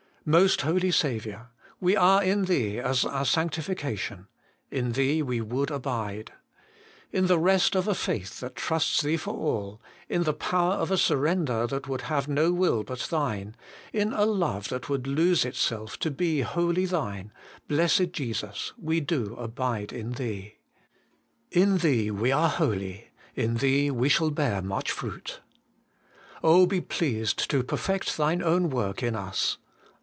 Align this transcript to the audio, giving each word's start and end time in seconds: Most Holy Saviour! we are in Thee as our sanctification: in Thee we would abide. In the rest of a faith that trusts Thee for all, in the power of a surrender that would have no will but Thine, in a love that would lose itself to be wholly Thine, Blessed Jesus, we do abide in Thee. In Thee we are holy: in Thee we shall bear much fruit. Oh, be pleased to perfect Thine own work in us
Most 0.23 0.61
Holy 0.61 0.91
Saviour! 0.91 1.49
we 1.79 1.95
are 1.95 2.21
in 2.23 2.45
Thee 2.45 2.77
as 2.79 3.05
our 3.05 3.25
sanctification: 3.25 4.27
in 4.69 4.91
Thee 4.91 5.23
we 5.23 5.41
would 5.41 5.71
abide. 5.71 6.31
In 7.11 7.25
the 7.25 7.39
rest 7.39 7.75
of 7.75 7.87
a 7.87 7.95
faith 7.95 8.39
that 8.39 8.55
trusts 8.55 9.01
Thee 9.01 9.17
for 9.17 9.33
all, 9.33 9.81
in 10.07 10.21
the 10.21 10.31
power 10.33 10.73
of 10.73 10.91
a 10.91 10.97
surrender 10.99 11.65
that 11.65 11.87
would 11.87 12.01
have 12.01 12.27
no 12.27 12.51
will 12.53 12.83
but 12.83 12.99
Thine, 13.09 13.55
in 13.91 14.13
a 14.13 14.25
love 14.27 14.69
that 14.69 14.87
would 14.89 15.07
lose 15.07 15.43
itself 15.43 15.97
to 15.97 16.11
be 16.11 16.41
wholly 16.41 16.85
Thine, 16.85 17.33
Blessed 17.67 18.11
Jesus, 18.11 18.73
we 18.77 18.99
do 18.99 19.33
abide 19.37 19.91
in 19.91 20.11
Thee. 20.11 20.59
In 21.49 21.79
Thee 21.79 22.11
we 22.11 22.31
are 22.31 22.47
holy: 22.49 23.09
in 23.33 23.55
Thee 23.55 23.89
we 23.89 24.07
shall 24.07 24.29
bear 24.29 24.61
much 24.61 24.91
fruit. 24.91 25.41
Oh, 26.43 26.67
be 26.67 26.79
pleased 26.79 27.49
to 27.49 27.63
perfect 27.63 28.17
Thine 28.17 28.43
own 28.43 28.69
work 28.69 29.01
in 29.01 29.15
us 29.15 29.57